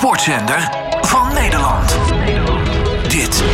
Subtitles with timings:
[0.00, 0.70] sportzender
[1.00, 1.96] van Nederland.
[3.08, 3.44] Dit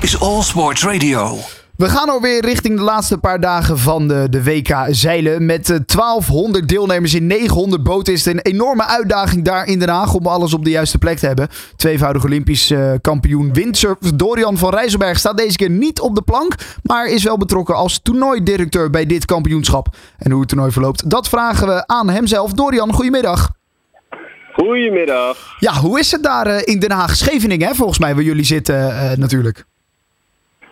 [0.00, 1.38] is All Sports Radio.
[1.76, 5.46] We gaan alweer richting de laatste paar dagen van de, de WK zeilen.
[5.46, 9.88] Met eh, 1200 deelnemers in 900 boten is het een enorme uitdaging daar in Den
[9.88, 11.48] Haag om alles op de juiste plek te hebben.
[11.76, 16.54] Tweevoudig Olympisch eh, kampioen windsurf Dorian van Rijsselberg staat deze keer niet op de plank,
[16.82, 19.96] maar is wel betrokken als toernooidirecteur bij dit kampioenschap.
[20.18, 22.52] En hoe het toernooi verloopt, dat vragen we aan hemzelf.
[22.52, 23.60] Dorian, goedemiddag.
[24.52, 25.56] Goedemiddag.
[25.58, 27.16] Ja, hoe is het daar eh, in Den Haag?
[27.16, 29.64] Scheveningen, hè, volgens mij, waar jullie zitten eh, natuurlijk.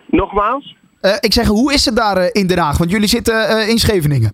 [0.05, 0.75] Nogmaals?
[1.01, 2.77] Eh, ik zeg, hoe is het daar in Den Haag?
[2.77, 4.33] Want jullie zitten in Scheveningen.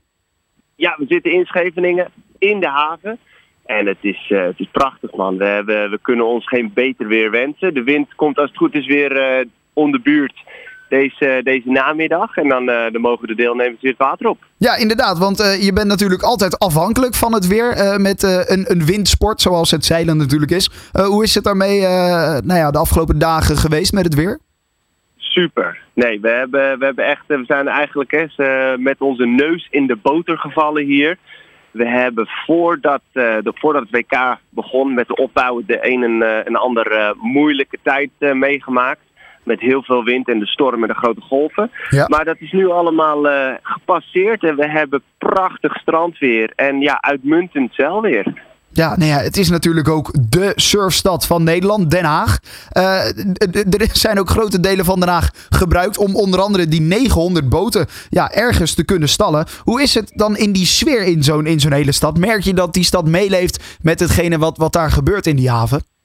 [0.76, 2.08] Ja, we zitten in Scheveningen,
[2.38, 3.20] in de haven.
[3.66, 5.38] En het is, het is prachtig, man.
[5.38, 7.74] We, hebben, we kunnen ons geen beter weer wensen.
[7.74, 10.44] De wind komt als het goed is weer om de buurt
[10.90, 12.36] deze, deze namiddag.
[12.36, 14.38] En dan, eh, dan mogen de deelnemers weer het water op.
[14.58, 15.18] Ja, inderdaad.
[15.18, 19.42] Want eh, je bent natuurlijk altijd afhankelijk van het weer eh, met een, een windsport,
[19.42, 20.72] zoals het zeilen natuurlijk is.
[20.92, 24.40] Hoe is het daarmee nou ja, de afgelopen dagen geweest met het weer?
[25.18, 25.86] Super.
[25.94, 29.96] Nee, we hebben, we hebben echt, we zijn eigenlijk eh, met onze neus in de
[29.96, 31.18] boter gevallen hier.
[31.72, 36.48] We hebben voordat, de, voordat het WK begon met de opbouw de een en, eh,
[36.48, 39.02] en ander moeilijke tijd meegemaakt.
[39.48, 41.72] Met heel veel wind en de storm en de grote golven.
[41.90, 42.06] Ja.
[42.08, 46.52] Maar dat is nu allemaal eh, gepasseerd en we hebben prachtig strandweer.
[46.56, 48.46] En ja, uitmuntend zeilweer.
[48.78, 52.40] Ja, nou ja, het is natuurlijk ook de surfstad van Nederland, Den Haag.
[52.70, 53.06] Eh,
[53.80, 57.86] er zijn ook grote delen van Den Haag gebruikt om onder andere die 900 boten
[58.10, 59.46] ja, ergens te kunnen stallen.
[59.64, 62.18] Hoe is het dan in die sfeer in zo'n in zo'n hele stad?
[62.18, 65.97] Merk je dat die stad meeleeft met hetgene wat, wat daar gebeurt in die haven?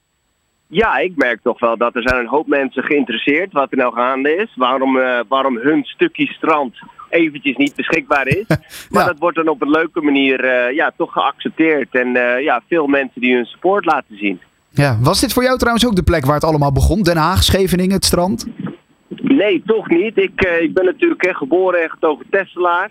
[0.74, 3.94] Ja, ik merk toch wel dat er zijn een hoop mensen geïnteresseerd wat er nou
[3.94, 4.52] gaande is.
[4.56, 6.74] Waarom, eh, waarom hun stukje strand
[7.08, 8.44] eventjes niet beschikbaar is.
[8.90, 11.94] Maar dat wordt dan op een leuke manier eh, ja, toch geaccepteerd.
[11.94, 14.40] En eh, ja, veel mensen die hun support laten zien.
[14.70, 17.02] Ja, was dit voor jou trouwens ook de plek waar het allemaal begon?
[17.02, 18.46] Den Haag, Scheveningen, het strand?
[19.08, 20.16] Nee, toch niet.
[20.16, 22.90] Ik, ik ben natuurlijk geboren en getogen Tesselaar.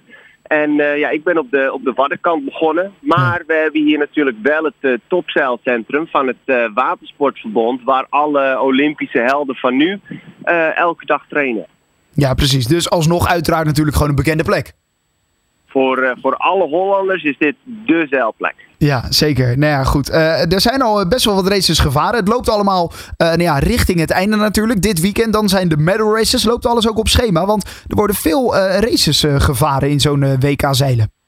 [0.59, 2.91] En eh, ja, ik ben op de, op de Waddenkant begonnen.
[2.99, 7.83] Maar we hebben hier natuurlijk wel het eh, topzeilcentrum van het eh, Watersportverbond.
[7.83, 9.99] Waar alle Olympische helden van nu
[10.75, 11.65] elke dag trainen.
[12.13, 12.67] Ja, precies.
[12.67, 14.73] Dus alsnog uiteraard natuurlijk gewoon een bekende plek.
[15.71, 18.55] Voor, eh, voor alle Hollanders is dit de zeilplek.
[18.77, 19.57] Ja, zeker.
[19.57, 20.09] Nou ja, goed.
[20.09, 22.19] Eh, er zijn al best wel wat races gevaren.
[22.19, 24.81] Het loopt allemaal eh, nou ja, richting het einde natuurlijk.
[24.81, 26.43] Dit weekend dan zijn de medal races.
[26.43, 27.45] Loopt alles ook op schema?
[27.45, 31.20] Want er worden veel races gevaren in zo'n eh, WK zeilen.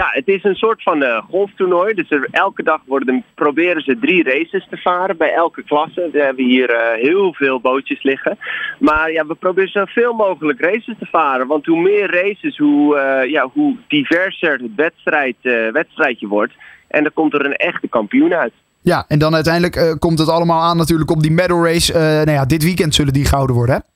[0.00, 1.94] Ja, het is een soort van eh, golftoernooi.
[1.94, 6.08] Dus er, elke dag worden, er- proberen ze drie races te varen bij elke klasse.
[6.12, 8.38] We hebben hier eh, heel veel bootjes liggen.
[8.78, 11.46] Maar ja, we proberen zoveel mogelijk races te varen.
[11.46, 15.36] Want hoe meer races, hoe, eh, ja, hoe diverser het wedstrijd,
[15.72, 16.52] wedstrijdje wordt.
[16.88, 18.52] En dan komt er een echte kampioen uit.
[18.80, 21.92] Ja, en dan uiteindelijk komt het allemaal aan natuurlijk op die medal race.
[21.92, 23.93] Nou ja, dit weekend zullen die gehouden worden, hè?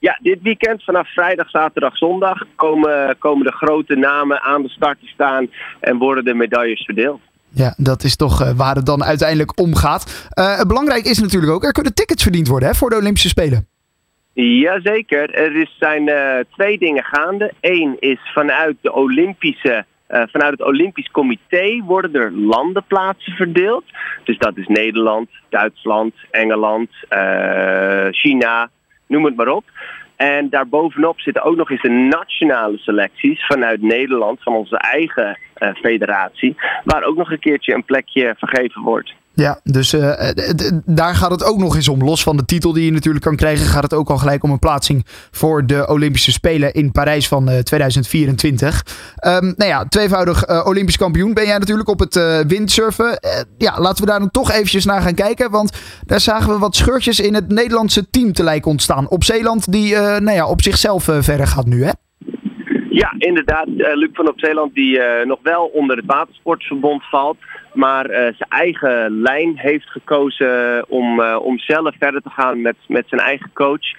[0.00, 5.00] Ja, dit weekend vanaf vrijdag, zaterdag, zondag komen, komen de grote namen aan de start
[5.00, 5.50] te staan
[5.80, 7.20] en worden de medailles verdeeld.
[7.52, 10.28] Ja, dat is toch eh, waar het dan uiteindelijk om gaat.
[10.30, 13.66] Eh, belangrijk is natuurlijk ook, er kunnen tickets verdiend worden hè, voor de Olympische Spelen.
[14.32, 17.52] Jazeker, er is, zijn eh, twee dingen gaande.
[17.60, 23.84] Eén is vanuit, de Olympische, vanuit het Olympisch Comité worden er landenplaatsen verdeeld.
[24.24, 26.90] Dus dat is Nederland, Duitsland, Engeland,
[28.10, 28.70] China,
[29.10, 29.64] noem het maar op.
[30.16, 35.74] En daarbovenop zitten ook nog eens de nationale selecties vanuit Nederland, van onze eigen eh,
[35.74, 39.14] federatie, waar ook nog een keertje een plekje vergeven wordt.
[39.40, 42.04] Ja, dus eh, eh, daar gaat het ook nog eens om.
[42.04, 44.50] Los van de titel die je natuurlijk kan krijgen, gaat het ook al gelijk om
[44.50, 48.84] een plaatsing voor de Olympische Spelen in Parijs van eh, 2024.
[49.16, 53.18] Ehm, nou ja, tweevoudig eh, Olympisch kampioen ben jij natuurlijk op het eh, windsurfen.
[53.20, 55.50] Eh, ja, laten we daar dan toch eventjes naar gaan kijken.
[55.50, 55.72] Want
[56.06, 59.08] daar zagen we wat scheurtjes in het Nederlandse team te lijken ontstaan.
[59.08, 61.90] Op Zeeland, die eh, nou ja, op zichzelf eh, verder gaat nu, hè?
[63.00, 63.66] Ja, inderdaad.
[63.66, 67.36] Eh, Luc van op Zeeland die eh, nog wel onder het watersportverbond valt.
[67.72, 73.04] Maar eh, zijn eigen lijn heeft gekozen om, om zelf verder te gaan met, met
[73.08, 73.94] zijn eigen coach.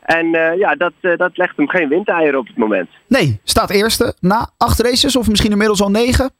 [0.00, 0.26] En
[0.58, 2.88] ja, dat, dat legt hem geen windeieren op het moment.
[3.06, 6.30] Nee, staat eerste na acht races of misschien inmiddels al negen.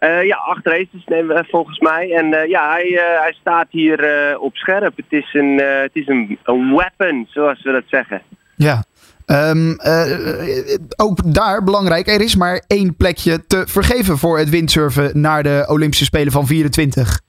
[0.00, 2.12] Ja, acht races nemen we volgens mij.
[2.12, 3.98] En ja, hij, hij staat hier
[4.38, 4.96] op scherp.
[4.96, 8.22] Het is, een, het is een, een weapon, zoals we dat zeggen.
[8.56, 8.84] Ja.
[9.28, 15.20] Ehm, eh, ook daar belangrijk, er is maar één plekje te vergeven voor het windsurfen
[15.20, 17.20] naar de Olympische Spelen van 24.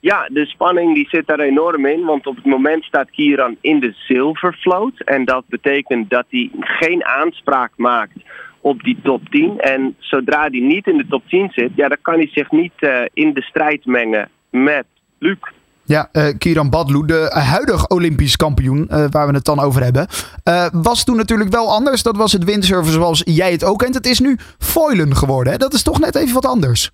[0.00, 2.04] Ja, de spanning die zit daar enorm in.
[2.04, 5.00] Want op het moment staat Kieran in de zilvervloot.
[5.00, 8.18] En dat betekent dat hij geen aanspraak maakt
[8.60, 9.58] op die top 10.
[9.58, 12.72] En zodra hij niet in de top 10 zit, ja, dan kan hij zich niet
[12.76, 14.86] eh, in de strijd mengen met
[15.18, 15.38] Luc.
[15.86, 20.06] Ja, uh, Kiran Badlu, de huidig Olympisch kampioen, uh, waar we het dan over hebben.
[20.44, 22.02] Uh, was toen natuurlijk wel anders.
[22.02, 23.94] Dat was het windsurfen zoals jij het ook kent.
[23.94, 25.52] Het is nu foilen geworden.
[25.52, 25.58] Hè?
[25.58, 26.90] Dat is toch net even wat anders.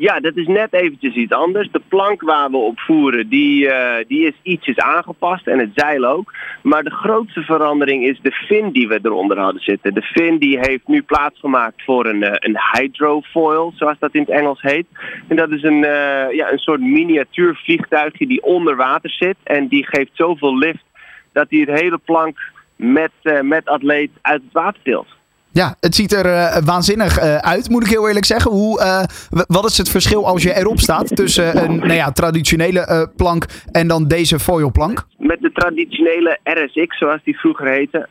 [0.00, 1.70] Ja, dat is net eventjes iets anders.
[1.70, 6.04] De plank waar we op voeren, die, uh, die is ietsjes aangepast en het zeil
[6.04, 6.32] ook.
[6.62, 9.94] Maar de grootste verandering is de fin die we eronder hadden zitten.
[9.94, 14.30] De fin die heeft nu plaatsgemaakt voor een, uh, een hydrofoil, zoals dat in het
[14.30, 14.86] Engels heet.
[15.28, 19.36] En dat is een, uh, ja, een soort miniatuurvliegtuigje die onder water zit.
[19.42, 20.84] En die geeft zoveel lift
[21.32, 22.38] dat hij het hele plank
[22.76, 23.12] met,
[23.42, 25.18] met atleet uit het water tilt.
[25.52, 28.50] Ja, het ziet er uh, waanzinnig uh, uit, moet ik heel eerlijk zeggen.
[28.50, 29.02] Hoe, uh,
[29.46, 33.88] wat is het verschil als je erop staat tussen een nou ja, traditionele plank en
[33.88, 35.06] dan deze foilplank?
[35.18, 38.08] Met de traditionele RSX, zoals die vroeger heette,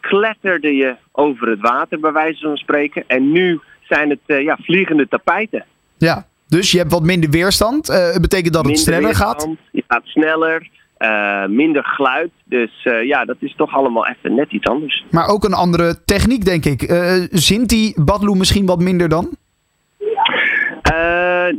[0.00, 3.04] kletterde je over het water, bij wijze van spreken.
[3.06, 5.64] En nu zijn het ja, vliegende tapijten.
[5.98, 7.86] Ja, dus je hebt wat minder weerstand.
[7.86, 9.48] Het betekent dat het sneller weerstand, gaat?
[9.72, 10.68] Je gaat sneller.
[11.02, 12.30] Uh, minder geluid.
[12.44, 15.04] Dus uh, ja, dat is toch allemaal even net iets anders.
[15.10, 16.82] Maar ook een andere techniek, denk ik.
[16.82, 19.28] Uh, zint die Badloe misschien wat minder dan?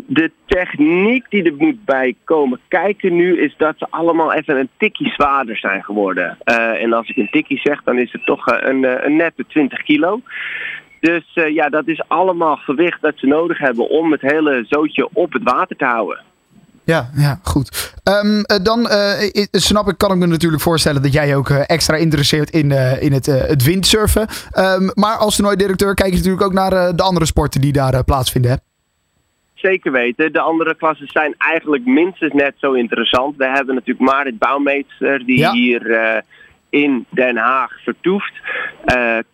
[0.07, 4.69] de techniek die er moet bij komen kijken nu is dat ze allemaal even een
[4.77, 6.37] tikkie zwaarder zijn geworden.
[6.79, 10.21] en als ik een tikkie zeg, dan is het toch een, een nette 20 kilo.
[10.99, 15.33] Dus ja, dat is allemaal gewicht dat ze nodig hebben om het hele zootje op
[15.33, 16.19] het water te houden.
[16.83, 17.93] Ja, ja, goed.
[18.23, 21.95] Um, dan uh, snap ik, kan ik me natuurlijk voorstellen dat jij ook uh, extra
[21.95, 24.27] interesseert in, uh, in het, het windsurfen.
[24.57, 28.51] Um, maar als toernooidirecteur kijk je natuurlijk ook naar de andere sporten die daar plaatsvinden.
[28.51, 28.57] Hè?
[29.53, 30.33] Zeker weten.
[30.33, 33.37] De andere klassen zijn eigenlijk minstens net zo interessant.
[33.37, 35.51] We hebben natuurlijk Marit Bouwmeester die ja.
[35.51, 36.23] hier
[36.69, 38.33] in Den Haag vertoeft.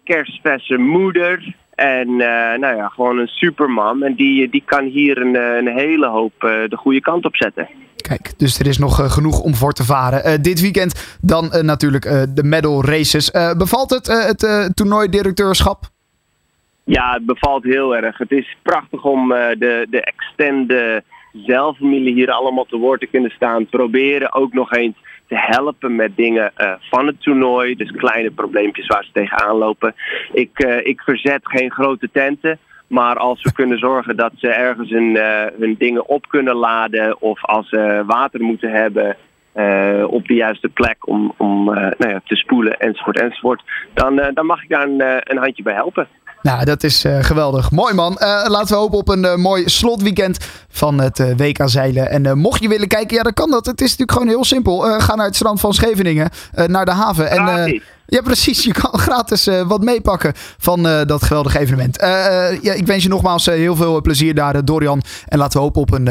[0.03, 1.55] Kerstvesse moeder.
[1.77, 4.03] En uh, nou ja, gewoon een superman.
[4.03, 7.67] En die, die kan hier een, een hele hoop uh, de goede kant op zetten.
[7.95, 10.41] Kijk, dus er is nog uh, genoeg om voor te varen.
[10.41, 12.03] Dit weekend dan natuurlijk
[12.35, 13.31] de medal races.
[13.57, 15.85] bevalt het, het toernooidirecteurschap?
[16.83, 18.17] Ja, het bevalt heel erg.
[18.17, 21.03] Het is prachtig om de, de extende
[21.33, 23.65] zelfamilie hier allemaal te woord te kunnen staan.
[23.65, 24.95] Proberen ook nog eens
[25.27, 27.75] te helpen met dingen uh, van het toernooi.
[27.75, 29.95] Dus kleine probleempjes waar ze tegenaan lopen.
[30.31, 32.59] Ik, uh, ik verzet geen grote tenten.
[32.87, 37.21] Maar als we kunnen zorgen dat ze ergens hun, uh, hun dingen op kunnen laden.
[37.21, 39.15] Of als ze water moeten hebben.
[40.07, 43.61] op de juiste plek om, om nou ja, te spoelen enzovoort enzovoort.
[43.93, 44.87] Dan, dan mag ik daar
[45.23, 46.07] een handje bij helpen.
[46.47, 47.71] Nou, dat is uh, geweldig.
[47.71, 48.11] Mooi man.
[48.11, 50.37] Uh, laten we hopen op een uh, mooi slotweekend
[50.69, 52.09] van het WK zeilen.
[52.09, 53.65] En mocht je willen kijken, ja, dan kan dat.
[53.65, 54.79] Het is natuurlijk gewoon heel simpel.
[54.79, 56.29] ga naar het strand van Scheveningen,
[56.65, 57.29] naar de haven.
[57.29, 58.63] En, ja, precies.
[58.63, 61.97] Je kan gratis wat meepakken van dat geweldige evenement.
[62.61, 65.01] ja, ik wens je nogmaals heel veel plezier daar, Dorian.
[65.27, 66.03] En laten we hopen op een,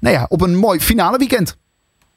[0.00, 1.56] nou ja, op een mooi finale weekend.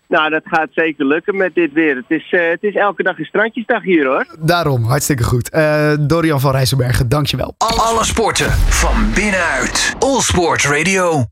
[0.09, 1.95] Nou, dat gaat zeker lukken met dit weer.
[1.95, 4.25] Het is, uh, het is elke dag een strandjesdag hier hoor.
[4.39, 5.53] Daarom, hartstikke goed.
[5.53, 7.55] Uh, Dorian van Rijsselbergen, dankjewel.
[7.57, 9.95] Alle sporten van binnenuit.
[9.99, 11.25] All Sport Radio.